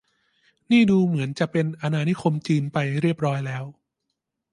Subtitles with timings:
[0.71, 3.63] นี่ดูเหมือนจะเป็นอาณานิคมจีนไปเรียบร้อยแล้ว